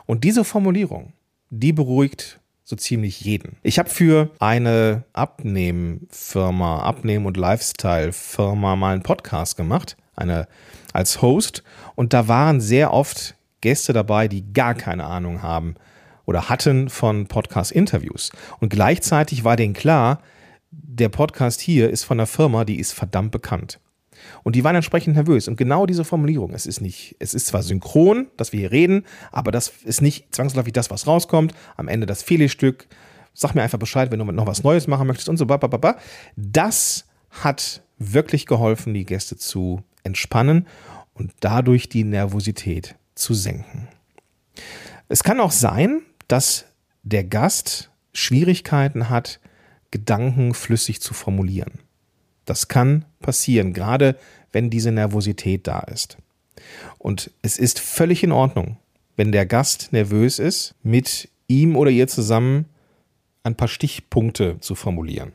Und 0.06 0.24
diese 0.24 0.46
Formulierung, 0.46 1.12
die 1.50 1.74
beruhigt 1.74 2.40
so 2.64 2.78
ziemlich 2.78 3.20
jeden. 3.20 3.58
Ich 3.62 3.78
habe 3.78 3.90
für 3.90 4.32
eine 4.40 5.04
Abnehmfirma, 5.12 6.84
Abnehmen- 6.84 7.26
und 7.26 7.36
Lifestyle-Firma 7.36 8.78
mal 8.78 8.94
einen 8.94 9.04
Podcast 9.04 9.58
gemacht, 9.58 9.98
eine 10.16 10.48
als 10.94 11.22
Host, 11.22 11.62
und 11.96 12.14
da 12.14 12.30
waren 12.30 12.62
sehr 12.62 12.94
oft 12.94 13.36
Gäste 13.60 13.92
dabei, 13.92 14.30
die 14.30 14.54
gar 14.54 14.76
keine 14.76 15.04
Ahnung 15.04 15.42
haben 15.42 15.76
oder 16.26 16.48
hatten 16.48 16.88
von 16.88 17.28
Podcast-Interviews. 17.28 18.32
Und 18.62 18.70
gleichzeitig 18.70 19.44
war 19.44 19.58
denen 19.58 19.74
klar, 19.74 20.22
der 20.72 21.10
Podcast 21.10 21.62
hier 21.62 21.90
ist 21.90 22.04
von 22.04 22.20
einer 22.20 22.28
Firma, 22.28 22.66
die 22.66 22.80
ist 22.80 22.94
verdammt 22.94 23.32
bekannt. 23.32 23.80
Und 24.44 24.56
die 24.56 24.64
waren 24.64 24.76
entsprechend 24.76 25.16
nervös. 25.16 25.48
Und 25.48 25.56
genau 25.56 25.86
diese 25.86 26.04
Formulierung, 26.04 26.54
es 26.54 26.66
ist 26.66 26.82
nicht, 26.82 27.16
es 27.20 27.34
ist 27.34 27.48
zwar 27.48 27.64
synchron, 27.64 28.28
dass 28.38 28.52
wir 28.52 28.60
hier 28.60 28.72
reden, 28.72 29.06
aber 29.32 29.52
das 29.52 29.72
ist 29.86 30.02
nicht 30.02 30.34
zwangsläufig 30.36 30.74
das, 30.74 30.90
was 30.90 31.08
rauskommt. 31.08 31.54
Am 31.78 31.88
Ende 31.88 32.06
das 32.06 32.24
Fehlstück. 32.24 32.88
Sag 33.34 33.56
mir 33.56 33.62
einfach 33.62 33.80
Bescheid, 33.80 34.12
wenn 34.12 34.20
du 34.20 34.26
noch 34.26 34.48
was 34.48 34.64
Neues 34.64 34.88
machen 34.88 35.08
möchtest 35.08 35.30
und 35.30 35.38
so. 35.38 35.46
Babababa. 35.46 35.98
Das 36.36 37.06
hat 37.30 37.84
wirklich 37.98 38.46
geholfen, 38.46 38.94
die 38.94 39.06
Gäste 39.06 39.38
zu 39.38 39.84
entspannen 40.04 40.68
und 41.14 41.32
dadurch 41.40 41.90
die 41.90 42.04
Nervosität 42.04 42.96
zu 43.16 43.34
senken. 43.34 43.88
Es 45.08 45.24
kann 45.24 45.40
auch 45.40 45.52
sein, 45.52 46.02
dass 46.28 46.66
der 47.04 47.24
Gast 47.24 47.92
Schwierigkeiten 48.14 49.10
hat, 49.10 49.40
Gedanken 49.92 50.54
flüssig 50.54 51.02
zu 51.02 51.14
formulieren. 51.14 51.80
Das 52.46 52.68
kann 52.68 53.06
passieren, 53.20 53.74
gerade 53.74 54.18
wenn 54.52 54.70
diese 54.70 54.92
Nervosität 54.92 55.68
da 55.68 55.80
ist. 55.82 56.18
Und 56.98 57.32
es 57.42 57.58
ist 57.58 57.80
völlig 57.80 58.24
in 58.24 58.32
Ordnung, 58.32 58.78
wenn 59.16 59.32
der 59.32 59.46
Gast 59.46 59.92
nervös 59.92 60.40
ist, 60.40 60.76
mit 60.84 61.30
ihm 61.48 61.76
oder 61.76 61.92
ihr 61.92 62.08
zusammen 62.08 62.66
ein 63.44 63.56
paar 63.56 63.68
Stichpunkte 63.68 64.60
zu 64.60 64.76
formulieren. 64.76 65.32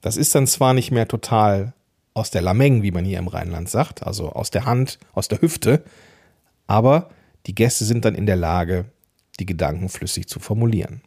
Das 0.00 0.16
ist 0.16 0.34
dann 0.34 0.46
zwar 0.46 0.74
nicht 0.74 0.90
mehr 0.90 1.08
total 1.08 1.74
aus 2.14 2.30
der 2.30 2.42
Lameng, 2.42 2.82
wie 2.82 2.90
man 2.90 3.04
hier 3.04 3.18
im 3.18 3.28
Rheinland 3.28 3.68
sagt, 3.68 4.06
also 4.06 4.32
aus 4.32 4.50
der 4.50 4.64
Hand, 4.64 4.98
aus 5.12 5.28
der 5.28 5.40
Hüfte, 5.40 5.84
aber 6.66 7.10
die 7.46 7.54
Gäste 7.54 7.84
sind 7.84 8.04
dann 8.04 8.14
in 8.14 8.26
der 8.26 8.36
Lage, 8.36 8.86
die 9.38 9.46
Gedanken 9.46 9.88
flüssig 9.88 10.28
zu 10.28 10.40
formulieren. 10.40 11.02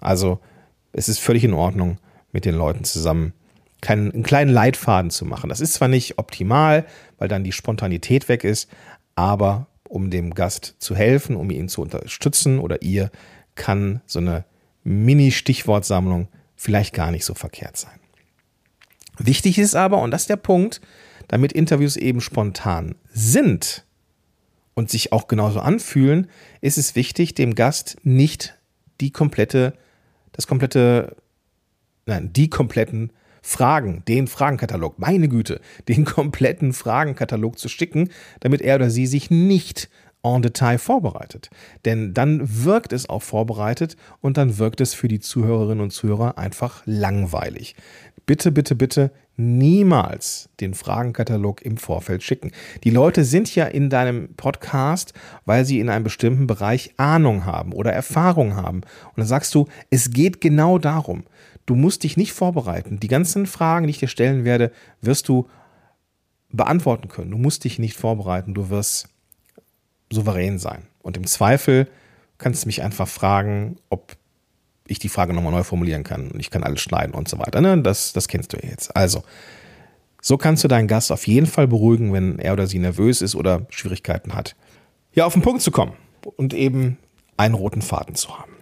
Also 0.00 0.40
es 0.92 1.08
ist 1.08 1.20
völlig 1.20 1.44
in 1.44 1.54
Ordnung, 1.54 1.98
mit 2.32 2.44
den 2.44 2.54
Leuten 2.54 2.84
zusammen 2.84 3.32
keinen, 3.80 4.12
einen 4.12 4.22
kleinen 4.22 4.50
Leitfaden 4.50 5.10
zu 5.10 5.24
machen. 5.24 5.48
Das 5.50 5.60
ist 5.60 5.74
zwar 5.74 5.88
nicht 5.88 6.18
optimal, 6.18 6.86
weil 7.18 7.28
dann 7.28 7.44
die 7.44 7.52
Spontanität 7.52 8.28
weg 8.28 8.44
ist, 8.44 8.70
aber 9.14 9.66
um 9.88 10.10
dem 10.10 10.34
Gast 10.34 10.76
zu 10.78 10.94
helfen, 10.96 11.36
um 11.36 11.50
ihn 11.50 11.68
zu 11.68 11.82
unterstützen 11.82 12.58
oder 12.58 12.80
ihr, 12.82 13.10
kann 13.54 14.00
so 14.06 14.20
eine 14.20 14.46
Mini-Stichwortsammlung 14.84 16.28
vielleicht 16.56 16.94
gar 16.94 17.10
nicht 17.10 17.24
so 17.24 17.34
verkehrt 17.34 17.76
sein. 17.76 17.98
Wichtig 19.18 19.58
ist 19.58 19.74
aber, 19.74 20.00
und 20.00 20.10
das 20.10 20.22
ist 20.22 20.30
der 20.30 20.36
Punkt, 20.36 20.80
damit 21.28 21.52
Interviews 21.52 21.96
eben 21.96 22.20
spontan 22.20 22.94
sind 23.12 23.84
und 24.74 24.90
sich 24.90 25.12
auch 25.12 25.28
genauso 25.28 25.60
anfühlen, 25.60 26.28
ist 26.60 26.78
es 26.78 26.96
wichtig, 26.96 27.34
dem 27.34 27.54
Gast 27.54 27.96
nicht 28.02 28.56
die 29.00 29.10
komplette, 29.10 29.74
das 30.32 30.46
komplette, 30.46 31.16
nein, 32.06 32.32
die 32.32 32.50
kompletten 32.50 33.12
Fragen, 33.42 34.04
den 34.06 34.28
Fragenkatalog, 34.28 34.98
meine 34.98 35.28
Güte, 35.28 35.60
den 35.88 36.04
kompletten 36.06 36.72
Fragenkatalog 36.72 37.58
zu 37.58 37.68
schicken, 37.68 38.10
damit 38.40 38.60
er 38.60 38.76
oder 38.76 38.90
sie 38.90 39.06
sich 39.06 39.30
nicht 39.30 39.88
en 40.22 40.42
Detail 40.42 40.78
vorbereitet. 40.78 41.50
Denn 41.84 42.14
dann 42.14 42.64
wirkt 42.64 42.92
es 42.92 43.08
auch 43.08 43.22
vorbereitet 43.22 43.96
und 44.20 44.36
dann 44.36 44.58
wirkt 44.58 44.80
es 44.80 44.94
für 44.94 45.08
die 45.08 45.20
Zuhörerinnen 45.20 45.82
und 45.82 45.90
Zuhörer 45.90 46.38
einfach 46.38 46.82
langweilig. 46.86 47.74
Bitte, 48.24 48.52
bitte, 48.52 48.74
bitte 48.74 49.10
niemals 49.36 50.48
den 50.60 50.74
Fragenkatalog 50.74 51.62
im 51.62 51.76
Vorfeld 51.76 52.22
schicken. 52.22 52.52
Die 52.84 52.90
Leute 52.90 53.24
sind 53.24 53.52
ja 53.54 53.64
in 53.64 53.90
deinem 53.90 54.34
Podcast, 54.34 55.14
weil 55.44 55.64
sie 55.64 55.80
in 55.80 55.88
einem 55.88 56.04
bestimmten 56.04 56.46
Bereich 56.46 56.94
Ahnung 56.98 57.44
haben 57.44 57.72
oder 57.72 57.92
Erfahrung 57.92 58.54
haben. 58.54 58.78
Und 58.78 59.18
dann 59.18 59.26
sagst 59.26 59.54
du, 59.54 59.66
es 59.90 60.10
geht 60.10 60.40
genau 60.40 60.78
darum. 60.78 61.24
Du 61.66 61.74
musst 61.74 62.02
dich 62.02 62.16
nicht 62.16 62.32
vorbereiten. 62.32 63.00
Die 63.00 63.08
ganzen 63.08 63.46
Fragen, 63.46 63.86
die 63.86 63.92
ich 63.92 63.98
dir 63.98 64.08
stellen 64.08 64.44
werde, 64.44 64.70
wirst 65.00 65.28
du 65.28 65.48
beantworten 66.50 67.08
können. 67.08 67.30
Du 67.30 67.38
musst 67.38 67.64
dich 67.64 67.78
nicht 67.78 67.96
vorbereiten. 67.96 68.54
Du 68.54 68.68
wirst 68.68 69.08
souverän 70.12 70.58
sein. 70.58 70.86
Und 71.02 71.16
im 71.16 71.26
Zweifel 71.26 71.88
kannst 72.38 72.64
du 72.64 72.68
mich 72.68 72.82
einfach 72.82 73.08
fragen, 73.08 73.76
ob 73.88 74.16
ich 74.86 74.98
die 74.98 75.08
Frage 75.08 75.32
nochmal 75.32 75.52
neu 75.52 75.62
formulieren 75.62 76.04
kann. 76.04 76.30
Und 76.30 76.40
ich 76.40 76.50
kann 76.50 76.62
alles 76.62 76.80
schneiden 76.80 77.14
und 77.14 77.28
so 77.28 77.38
weiter. 77.38 77.60
Ne? 77.60 77.80
Das, 77.82 78.12
das 78.12 78.28
kennst 78.28 78.52
du 78.52 78.58
ja 78.58 78.68
jetzt. 78.68 78.94
Also, 78.96 79.22
so 80.20 80.36
kannst 80.36 80.62
du 80.64 80.68
deinen 80.68 80.88
Gast 80.88 81.10
auf 81.10 81.26
jeden 81.26 81.46
Fall 81.46 81.66
beruhigen, 81.66 82.12
wenn 82.12 82.38
er 82.38 82.52
oder 82.52 82.66
sie 82.66 82.78
nervös 82.78 83.22
ist 83.22 83.34
oder 83.34 83.66
Schwierigkeiten 83.70 84.34
hat. 84.34 84.54
Ja, 85.14 85.26
auf 85.26 85.32
den 85.32 85.42
Punkt 85.42 85.62
zu 85.62 85.70
kommen 85.70 85.92
und 86.36 86.54
eben 86.54 86.98
einen 87.36 87.54
roten 87.54 87.82
Faden 87.82 88.14
zu 88.14 88.38
haben. 88.38 88.52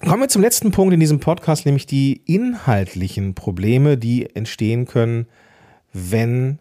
Kommen 0.00 0.22
wir 0.22 0.28
zum 0.28 0.42
letzten 0.42 0.72
Punkt 0.72 0.92
in 0.92 1.00
diesem 1.00 1.20
Podcast, 1.20 1.64
nämlich 1.64 1.86
die 1.86 2.20
inhaltlichen 2.26 3.34
Probleme, 3.34 3.96
die 3.96 4.34
entstehen 4.36 4.84
können, 4.84 5.26
wenn 5.92 6.58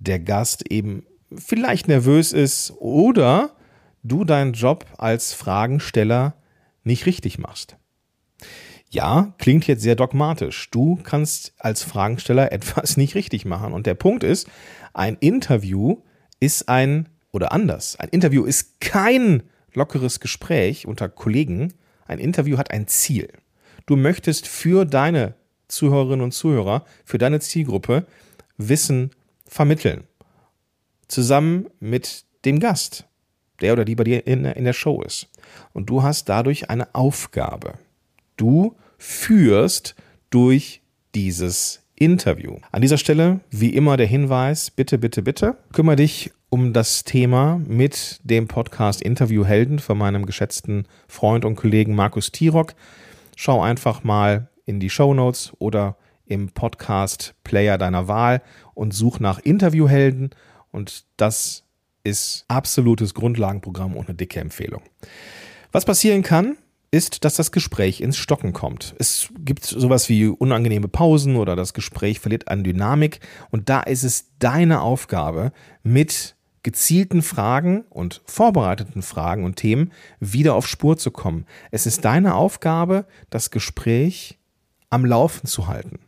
der 0.00 0.18
Gast 0.18 0.70
eben 0.70 1.04
vielleicht 1.34 1.88
nervös 1.88 2.32
ist 2.32 2.72
oder 2.78 3.56
du 4.02 4.24
deinen 4.24 4.52
Job 4.52 4.86
als 4.98 5.32
Fragensteller 5.32 6.34
nicht 6.84 7.06
richtig 7.06 7.38
machst. 7.38 7.76
Ja, 8.90 9.34
klingt 9.38 9.66
jetzt 9.66 9.82
sehr 9.82 9.96
dogmatisch. 9.96 10.70
Du 10.70 10.98
kannst 11.02 11.54
als 11.58 11.82
Fragensteller 11.82 12.52
etwas 12.52 12.96
nicht 12.96 13.14
richtig 13.14 13.44
machen. 13.44 13.72
Und 13.72 13.86
der 13.86 13.94
Punkt 13.94 14.24
ist, 14.24 14.48
ein 14.94 15.16
Interview 15.16 16.02
ist 16.40 16.68
ein, 16.68 17.08
oder 17.32 17.52
anders, 17.52 17.96
ein 17.96 18.08
Interview 18.10 18.44
ist 18.44 18.80
kein 18.80 19.42
lockeres 19.74 20.20
Gespräch 20.20 20.86
unter 20.86 21.08
Kollegen, 21.08 21.74
ein 22.06 22.18
Interview 22.18 22.56
hat 22.56 22.70
ein 22.70 22.86
Ziel. 22.86 23.28
Du 23.84 23.96
möchtest 23.96 24.46
für 24.46 24.84
deine 24.84 25.34
Zuhörerinnen 25.68 26.22
und 26.22 26.32
Zuhörer, 26.32 26.84
für 27.04 27.18
deine 27.18 27.40
Zielgruppe 27.40 28.06
Wissen 28.56 29.10
vermitteln. 29.46 30.04
Zusammen 31.08 31.66
mit 31.80 32.24
dem 32.44 32.60
Gast, 32.60 33.06
der 33.60 33.72
oder 33.72 33.84
die 33.84 33.94
bei 33.94 34.04
dir 34.04 34.26
in, 34.26 34.44
in 34.44 34.64
der 34.64 34.72
Show 34.72 35.02
ist. 35.02 35.28
Und 35.72 35.88
du 35.90 36.02
hast 36.02 36.28
dadurch 36.28 36.70
eine 36.70 36.94
Aufgabe. 36.94 37.74
Du 38.36 38.76
führst 38.98 39.94
durch 40.30 40.82
dieses 41.14 41.82
Interview. 41.94 42.56
An 42.72 42.82
dieser 42.82 42.98
Stelle, 42.98 43.40
wie 43.50 43.70
immer, 43.70 43.96
der 43.96 44.06
Hinweis, 44.06 44.70
bitte, 44.70 44.98
bitte, 44.98 45.22
bitte, 45.22 45.56
kümmere 45.72 45.96
dich 45.96 46.30
um 46.50 46.72
das 46.72 47.04
Thema 47.04 47.60
mit 47.66 48.20
dem 48.22 48.48
Podcast 48.48 49.02
Interviewhelden 49.02 49.78
von 49.78 49.98
meinem 49.98 50.26
geschätzten 50.26 50.86
Freund 51.08 51.44
und 51.44 51.56
Kollegen 51.56 51.94
Markus 51.94 52.32
Tirock. 52.32 52.74
Schau 53.34 53.62
einfach 53.62 54.04
mal 54.04 54.48
in 54.66 54.78
die 54.78 54.90
Show 54.90 55.14
Notes 55.14 55.52
oder 55.58 55.96
im 56.26 56.50
Podcast 56.50 57.34
Player 57.44 57.78
deiner 57.78 58.08
Wahl 58.08 58.42
und 58.74 58.92
such 58.92 59.20
nach 59.20 59.38
Interviewhelden 59.38 60.30
und 60.76 61.06
das 61.16 61.64
ist 62.04 62.44
absolutes 62.48 63.14
Grundlagenprogramm 63.14 63.96
und 63.96 64.08
eine 64.08 64.16
dicke 64.16 64.38
Empfehlung. 64.38 64.82
Was 65.72 65.84
passieren 65.84 66.22
kann, 66.22 66.56
ist, 66.92 67.24
dass 67.24 67.34
das 67.34 67.50
Gespräch 67.50 68.00
ins 68.00 68.16
Stocken 68.16 68.52
kommt. 68.52 68.94
Es 68.98 69.28
gibt 69.40 69.64
sowas 69.64 70.08
wie 70.08 70.26
unangenehme 70.26 70.86
Pausen 70.86 71.36
oder 71.36 71.56
das 71.56 71.74
Gespräch 71.74 72.20
verliert 72.20 72.48
an 72.48 72.62
Dynamik 72.62 73.20
und 73.50 73.68
da 73.68 73.80
ist 73.80 74.04
es 74.04 74.26
deine 74.38 74.82
Aufgabe, 74.82 75.52
mit 75.82 76.36
gezielten 76.62 77.22
Fragen 77.22 77.84
und 77.90 78.22
vorbereiteten 78.24 79.02
Fragen 79.02 79.44
und 79.44 79.56
Themen 79.56 79.92
wieder 80.20 80.54
auf 80.54 80.66
Spur 80.66 80.96
zu 80.96 81.10
kommen. 81.10 81.46
Es 81.70 81.86
ist 81.86 82.04
deine 82.04 82.34
Aufgabe, 82.34 83.06
das 83.30 83.50
Gespräch 83.50 84.38
am 84.90 85.04
Laufen 85.04 85.46
zu 85.46 85.68
halten. 85.68 85.98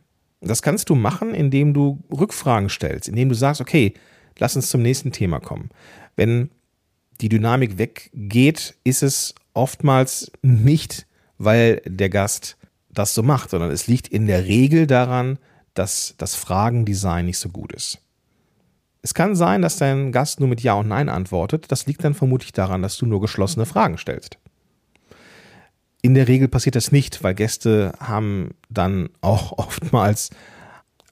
Das 0.41 0.61
kannst 0.61 0.89
du 0.89 0.95
machen, 0.95 1.33
indem 1.33 1.73
du 1.73 1.99
Rückfragen 2.11 2.69
stellst, 2.69 3.09
indem 3.09 3.29
du 3.29 3.35
sagst, 3.35 3.61
okay, 3.61 3.93
lass 4.39 4.55
uns 4.55 4.69
zum 4.69 4.81
nächsten 4.81 5.11
Thema 5.11 5.39
kommen. 5.39 5.69
Wenn 6.15 6.49
die 7.21 7.29
Dynamik 7.29 7.77
weggeht, 7.77 8.75
ist 8.83 9.03
es 9.03 9.35
oftmals 9.53 10.31
nicht, 10.41 11.05
weil 11.37 11.81
der 11.85 12.09
Gast 12.09 12.57
das 12.89 13.13
so 13.13 13.23
macht, 13.23 13.51
sondern 13.51 13.71
es 13.71 13.87
liegt 13.87 14.07
in 14.07 14.27
der 14.27 14.45
Regel 14.45 14.87
daran, 14.87 15.37
dass 15.73 16.15
das 16.17 16.35
Fragendesign 16.35 17.25
nicht 17.25 17.37
so 17.37 17.49
gut 17.49 17.71
ist. 17.73 17.99
Es 19.01 19.13
kann 19.13 19.35
sein, 19.35 19.61
dass 19.61 19.77
dein 19.77 20.11
Gast 20.11 20.39
nur 20.39 20.49
mit 20.49 20.61
Ja 20.61 20.73
und 20.73 20.89
Nein 20.89 21.07
antwortet. 21.07 21.71
Das 21.71 21.85
liegt 21.85 22.03
dann 22.03 22.13
vermutlich 22.13 22.51
daran, 22.51 22.81
dass 22.81 22.97
du 22.97 23.05
nur 23.05 23.21
geschlossene 23.21 23.65
Fragen 23.65 23.97
stellst. 23.97 24.37
In 26.01 26.13
der 26.13 26.27
Regel 26.27 26.47
passiert 26.47 26.75
das 26.75 26.91
nicht, 26.91 27.23
weil 27.23 27.33
Gäste 27.33 27.93
haben 27.99 28.51
dann 28.69 29.09
auch 29.21 29.53
oftmals 29.57 30.31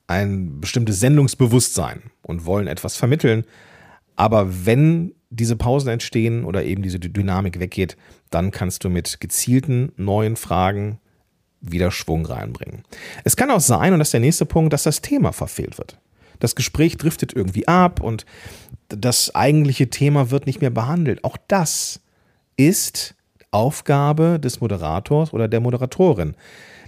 ein 0.08 0.62
bestimmtes 0.62 1.00
Sendungsbewusstsein 1.00 2.04
und 2.22 2.46
wollen 2.46 2.68
etwas 2.68 2.96
vermitteln. 2.96 3.44
Aber 4.16 4.66
wenn 4.66 5.14
diese 5.30 5.58
Pausen 5.58 5.90
entstehen 5.90 6.46
oder 6.46 6.64
eben 6.64 6.82
diese 6.82 7.00
Dynamik 7.00 7.60
weggeht, 7.60 7.98
dann 8.30 8.52
kannst 8.52 8.84
du 8.84 8.90
mit 8.90 9.20
gezielten 9.20 9.92
neuen 9.98 10.38
Fragen 10.38 11.00
wieder 11.60 11.92
Schwung 11.92 12.26
reinbringen. 12.26 12.84
Es 13.24 13.36
kann 13.36 13.52
auch 13.52 13.60
sein, 13.60 13.94
und 13.94 14.00
das 14.00 14.10
ist 14.10 14.14
der 14.14 14.22
nächste 14.22 14.46
Punkt, 14.46 14.74
dass 14.74 14.84
das 14.84 15.02
Thema 15.02 15.34
verfehlt 15.34 15.78
wird. 15.78 15.98
Das 16.40 16.56
Gespräch 16.56 16.98
driftet 16.98 17.34
irgendwie 17.34 17.68
ab 17.68 18.02
und 18.02 18.26
das 18.90 19.34
eigentliche 19.36 19.90
Thema 19.90 20.32
wird 20.32 20.46
nicht 20.46 20.62
mehr 20.62 20.70
behandelt. 20.70 21.24
Auch 21.24 21.38
das 21.48 22.00
ist 22.56 23.16
Aufgabe 23.52 24.40
des 24.40 24.62
Moderators 24.62 25.34
oder 25.34 25.48
der 25.48 25.60
Moderatorin, 25.60 26.36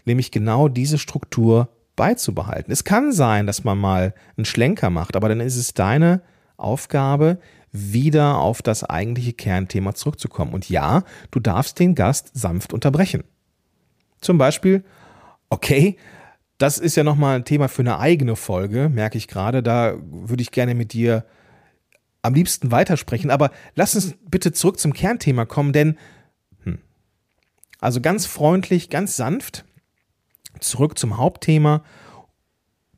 nämlich 0.06 0.32
genau 0.32 0.68
diese 0.68 0.98
Struktur 0.98 1.68
beizubehalten. 2.00 2.72
Es 2.72 2.86
kann 2.86 3.12
sein, 3.12 3.46
dass 3.46 3.66
man 3.66 3.78
mal 3.78 4.14
einen 4.38 4.46
Schlenker 4.46 4.90
macht, 4.90 5.18
aber 5.18 5.28
dann 5.28 5.42
ist 5.42 5.58
es 5.58 5.74
deine 5.74 6.22
Aufgabe, 6.56 7.40
wieder 7.74 8.38
auf 8.38 8.62
das 8.62 8.86
eigentliche 8.86 9.34
Kernthema 9.34 9.94
zurückzukommen. 9.94 10.54
Und 10.54 10.70
ja, 10.70 11.04
du 11.30 11.42
darfst 11.42 11.78
den 11.78 11.96
Gast 11.96 12.32
sanft 12.34 12.72
unterbrechen. 12.72 13.26
Zum 14.22 14.38
Beispiel, 14.38 14.86
okay, 15.50 15.98
das 16.58 16.78
ist 16.78 16.96
ja 16.96 17.04
nochmal 17.04 17.36
ein 17.36 17.44
Thema 17.44 17.68
für 17.68 17.82
eine 17.82 18.00
eigene 18.00 18.38
Folge, 18.38 18.88
merke 18.88 19.18
ich 19.18 19.28
gerade. 19.28 19.62
Da 19.62 19.96
würde 20.02 20.42
ich 20.42 20.52
gerne 20.52 20.76
mit 20.76 20.94
dir 20.94 21.26
am 22.22 22.34
liebsten 22.34 22.72
weitersprechen. 22.72 23.30
Aber 23.30 23.52
lass 23.76 23.94
uns 23.96 24.16
bitte 24.32 24.54
zurück 24.54 24.80
zum 24.80 24.94
Kernthema 24.94 25.46
kommen, 25.46 25.74
denn, 25.74 25.98
hm, 26.64 26.80
also 27.82 28.00
ganz 28.00 28.26
freundlich, 28.26 28.90
ganz 28.90 29.18
sanft, 29.18 29.66
zurück 30.60 30.98
zum 30.98 31.18
Hauptthema, 31.18 31.84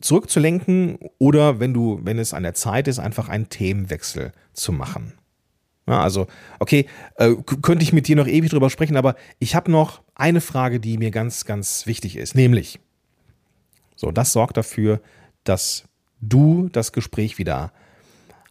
zurückzulenken 0.01 0.97
oder 1.19 1.59
wenn 1.59 1.73
du, 1.73 1.99
wenn 2.03 2.19
es 2.19 2.33
an 2.33 2.43
der 2.43 2.53
Zeit 2.53 2.87
ist, 2.87 2.99
einfach 2.99 3.29
einen 3.29 3.49
Themenwechsel 3.49 4.31
zu 4.53 4.71
machen. 4.71 5.13
Ja, 5.87 6.01
also, 6.01 6.27
okay, 6.59 6.87
äh, 7.15 7.35
könnte 7.61 7.83
ich 7.83 7.93
mit 7.93 8.07
dir 8.07 8.15
noch 8.15 8.27
ewig 8.27 8.49
drüber 8.49 8.69
sprechen, 8.69 8.97
aber 8.97 9.15
ich 9.39 9.55
habe 9.55 9.71
noch 9.71 10.01
eine 10.15 10.41
Frage, 10.41 10.79
die 10.79 10.97
mir 10.97 11.11
ganz, 11.11 11.45
ganz 11.45 11.85
wichtig 11.85 12.15
ist, 12.15 12.35
nämlich, 12.35 12.79
so, 13.95 14.11
das 14.11 14.31
sorgt 14.31 14.57
dafür, 14.57 15.01
dass 15.43 15.85
du 16.21 16.69
das 16.71 16.91
Gespräch 16.91 17.37
wieder 17.37 17.71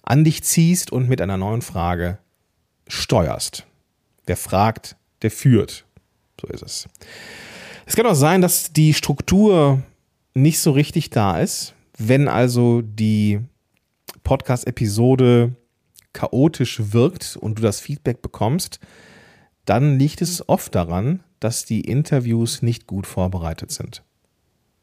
an 0.03 0.25
dich 0.25 0.43
ziehst 0.43 0.91
und 0.93 1.09
mit 1.09 1.21
einer 1.21 1.37
neuen 1.37 1.63
Frage 1.63 2.19
steuerst. 2.89 3.67
Wer 4.27 4.37
fragt, 4.37 4.97
der 5.23 5.31
führt. 5.31 5.87
So 6.41 6.49
ist 6.49 6.63
es. 6.63 6.89
Es 7.91 7.97
kann 7.97 8.07
auch 8.07 8.15
sein, 8.15 8.41
dass 8.41 8.73
die 8.73 8.95
Struktur 8.95 9.83
nicht 10.33 10.61
so 10.61 10.71
richtig 10.71 11.11
da 11.11 11.41
ist. 11.41 11.75
Wenn 11.99 12.29
also 12.29 12.83
die 12.83 13.41
Podcast-Episode 14.23 15.57
chaotisch 16.13 16.81
wirkt 16.93 17.37
und 17.37 17.59
du 17.59 17.63
das 17.63 17.81
Feedback 17.81 18.23
bekommst, 18.23 18.79
dann 19.65 19.99
liegt 19.99 20.23
es 20.23 20.49
oft 20.49 20.73
daran, 20.77 21.25
dass 21.41 21.65
die 21.65 21.81
Interviews 21.81 22.63
nicht 22.63 22.87
gut 22.87 23.09
vorbereitet 23.09 23.73
sind. 23.73 24.05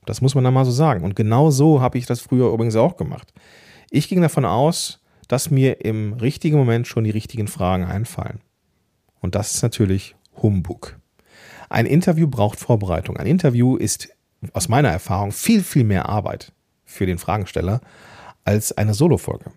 Das 0.06 0.20
muss 0.20 0.36
man 0.36 0.44
dann 0.44 0.54
mal 0.54 0.66
so 0.66 0.72
sagen. 0.72 1.06
Und 1.06 1.16
genau 1.16 1.50
so 1.50 1.80
habe 1.80 1.98
ich 1.98 2.08
das 2.08 2.20
früher 2.20 2.52
übrigens 2.52 2.76
auch 2.76 2.98
gemacht. 2.98 3.32
Ich 3.90 4.10
ging 4.10 4.22
davon 4.22 4.44
aus, 4.44 5.00
dass 5.30 5.50
mir 5.50 5.86
im 5.86 6.12
richtigen 6.12 6.58
Moment 6.58 6.88
schon 6.88 7.06
die 7.06 7.12
richtigen 7.12 7.48
Fragen 7.48 7.86
einfallen. 7.86 8.42
Und 9.22 9.34
das 9.36 9.56
ist 9.56 9.64
natürlich 9.64 10.18
Humbug. 10.42 11.00
Ein 11.70 11.86
Interview 11.86 12.28
braucht 12.28 12.60
Vorbereitung. 12.60 13.18
Ein 13.18 13.28
Interview 13.28 13.76
ist 13.76 14.10
aus 14.54 14.70
meiner 14.70 14.90
Erfahrung 14.90 15.32
viel, 15.32 15.64
viel 15.64 15.84
mehr 15.84 16.08
Arbeit 16.08 16.54
für 16.86 17.06
den 17.06 17.18
Fragensteller 17.18 17.82
als 18.44 18.72
eine 18.72 18.94
Solo-Folge. 18.94 19.52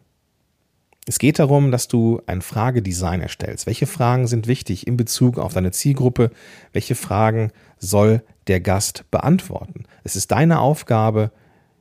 Es 1.07 1.19
geht 1.19 1.39
darum, 1.39 1.71
dass 1.71 1.89
du 1.89 2.21
ein 2.27 2.43
Fragedesign 2.43 3.21
erstellst. 3.21 3.67
Welche 3.67 3.87
Fragen 3.87 4.27
sind 4.27 4.47
wichtig 4.47 4.87
in 4.87 4.97
Bezug 4.97 5.39
auf 5.39 5.55
deine 5.55 5.73
Zielgruppe? 5.73 6.31
Welche 6.73 6.95
Fragen 6.95 7.53
soll 7.79 8.23
der 8.47 8.61
Gast 8.61 9.11
beantworten? 9.11 9.85
Es 10.05 10.15
ist 10.15 10.31
deine 10.31 10.61
Aufgabe, 10.61 11.33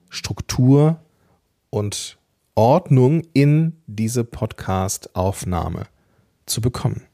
Struktur 0.10 1.00
und 1.70 2.18
Ordnung 2.56 3.24
in 3.34 3.82
diese 3.88 4.24
Podcast-Aufnahme 4.24 5.84
zu 6.46 6.62
bekommen. 6.62 7.09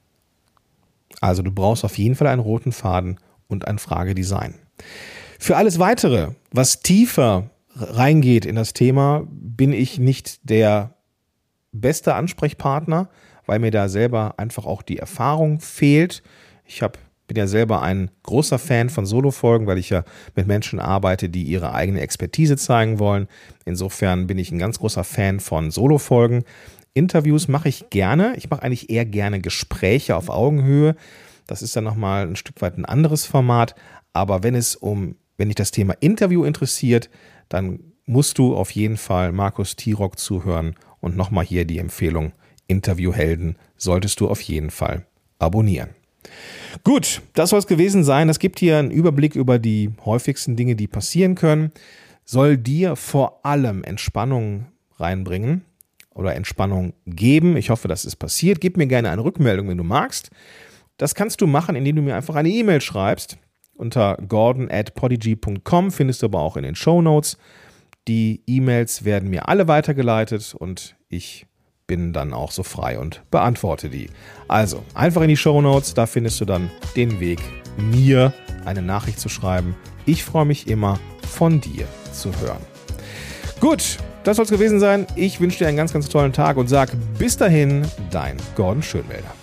Also 1.22 1.42
du 1.42 1.52
brauchst 1.52 1.86
auf 1.86 1.98
jeden 1.98 2.16
Fall 2.16 2.28
einen 2.28 2.42
roten 2.42 2.72
Faden 2.72 3.20
und 3.48 3.68
ein 3.68 3.80
Fragedesign. 3.80 4.56
Für 5.40 5.58
alles 5.58 5.80
weitere, 5.80 6.30
was 6.52 6.82
tiefer 6.82 7.50
reingeht 7.76 8.46
in 8.46 8.56
das 8.56 8.74
Thema, 8.74 9.28
bin 9.30 9.74
ich 9.74 10.00
nicht 10.00 10.50
der 10.50 10.96
beste 11.72 12.16
Ansprechpartner, 12.16 13.10
weil 13.46 13.60
mir 13.60 13.72
da 13.72 13.90
selber 13.90 14.36
einfach 14.38 14.66
auch 14.66 14.82
die 14.82 14.98
Erfahrung 14.98 15.60
fehlt. 15.60 16.24
Ich 16.66 16.82
hab, 16.82 16.98
bin 17.28 17.38
ja 17.38 17.48
selber 17.48 17.82
ein 17.82 18.10
großer 18.24 18.60
Fan 18.60 18.90
von 18.90 19.06
Solo-Folgen, 19.06 19.68
weil 19.68 19.78
ich 19.78 19.90
ja 19.90 20.04
mit 20.36 20.48
Menschen 20.48 20.80
arbeite, 20.80 21.30
die 21.30 21.44
ihre 21.44 21.74
eigene 21.74 22.02
Expertise 22.02 22.56
zeigen 22.58 22.98
wollen. 22.98 23.28
Insofern 23.66 24.26
bin 24.28 24.38
ich 24.38 24.52
ein 24.52 24.60
ganz 24.60 24.80
großer 24.80 25.04
Fan 25.04 25.40
von 25.40 25.70
Solo-Folgen. 25.70 26.44
Interviews 26.96 27.48
mache 27.48 27.70
ich 27.70 27.90
gerne. 27.92 28.34
Ich 28.38 28.50
mache 28.50 28.64
eigentlich 28.64 28.90
eher 28.90 29.06
gerne 29.06 29.42
Gespräche 29.42 30.16
auf 30.16 30.30
Augenhöhe. 30.30 30.96
Das 31.46 31.62
ist 31.62 31.76
dann 31.76 31.84
nochmal 31.84 32.26
ein 32.26 32.38
Stück 32.38 32.62
weit 32.62 32.78
ein 32.78 32.86
anderes 32.86 33.26
Format. 33.26 33.76
Aber 34.14 34.42
wenn 34.44 34.56
es 34.56 34.76
um, 34.76 35.16
wenn 35.38 35.50
dich 35.50 35.56
das 35.56 35.72
Thema 35.72 35.94
Interview 36.00 36.46
interessiert, 36.46 37.10
dann 37.50 37.80
musst 38.06 38.38
du 38.38 38.56
auf 38.56 38.72
jeden 38.72 38.98
Fall 38.98 39.34
Markus 39.34 39.76
Tirock 39.76 40.18
zuhören 40.18 40.76
und 41.02 41.18
nochmal 41.18 41.46
hier 41.46 41.66
die 41.66 41.80
Empfehlung, 41.80 42.32
Interviewhelden 42.68 43.58
solltest 43.78 44.20
du 44.22 44.30
auf 44.30 44.42
jeden 44.42 44.72
Fall 44.72 45.06
abonnieren. 45.38 45.90
Gut, 46.84 47.22
das 47.34 47.52
soll 47.52 47.60
es 47.60 47.68
gewesen 47.68 48.04
sein. 48.04 48.28
Das 48.28 48.40
gibt 48.40 48.58
hier 48.58 48.80
einen 48.80 48.90
Überblick 48.90 49.36
über 49.36 49.60
die 49.60 49.92
häufigsten 50.06 50.56
Dinge, 50.56 50.76
die 50.76 50.88
passieren 50.88 51.36
können. 51.36 51.72
Soll 52.24 52.58
dir 52.58 52.96
vor 52.96 53.46
allem 53.46 53.84
Entspannung 53.84 54.68
reinbringen 54.98 55.66
oder 56.16 56.34
Entspannung 56.34 56.94
geben. 57.06 57.56
Ich 57.58 57.70
hoffe, 57.70 57.88
das 57.88 58.06
ist 58.06 58.16
passiert. 58.16 58.60
Gib 58.62 58.78
mir 58.78 58.88
gerne 58.88 59.12
eine 59.12 59.24
Rückmeldung, 59.24 59.68
wenn 59.68 59.78
du 59.78 59.84
magst. 59.84 60.32
Das 60.98 61.14
kannst 61.14 61.42
du 61.42 61.48
machen, 61.48 61.76
indem 61.76 61.98
du 61.98 62.02
mir 62.02 62.16
einfach 62.16 62.36
eine 62.36 62.50
E-Mail 62.50 62.82
schreibst. 62.82 63.38
Unter 63.74 64.18
gordon 64.28 64.72
at 64.72 64.96
podigy.com 64.96 65.92
findest 65.92 66.22
du 66.22 66.28
aber 66.28 66.40
auch 66.40 66.56
in 66.56 66.64
den 66.64 66.76
Show 66.76 67.02
Notes. 67.02 67.38
Die 68.08 68.42
E-Mails 68.48 69.04
werden 69.04 69.30
mir 69.30 69.50
alle 69.50 69.68
weitergeleitet 69.68 70.56
und 70.58 70.96
ich 71.10 71.46
bin 71.86 72.14
dann 72.14 72.34
auch 72.34 72.52
so 72.52 72.64
frei 72.64 72.98
und 72.98 73.22
beantworte 73.30 73.90
die. 73.90 74.10
Also 74.48 74.84
einfach 74.94 75.22
in 75.22 75.28
die 75.28 75.38
Show 75.38 75.62
Notes, 75.62 75.94
da 75.94 76.06
findest 76.06 76.40
du 76.40 76.46
dann 76.46 76.72
den 76.96 77.20
Weg, 77.20 77.40
mir 77.78 78.34
eine 78.64 78.82
Nachricht 78.82 79.20
zu 79.20 79.28
schreiben. 79.28 79.76
Ich 80.06 80.24
freue 80.24 80.46
mich 80.46 80.68
immer, 80.68 81.00
von 81.28 81.60
dir 81.60 81.88
zu 82.14 82.32
hören. 82.40 82.62
Gut, 83.60 83.98
das 84.26 84.38
soll 84.38 84.46
es 84.46 84.52
gewesen 84.52 84.80
sein. 84.80 85.06
Ich 85.16 85.40
wünsche 85.40 85.60
dir 85.60 85.68
einen 85.68 85.78
ganz, 85.78 85.94
ganz 85.94 86.10
tollen 86.10 86.34
Tag 86.34 86.58
und 86.58 86.68
sag 86.68 86.92
bis 87.18 87.38
dahin, 87.38 87.84
dein 88.10 88.38
Gordon 88.56 88.82
Schönwälder. 88.82 89.35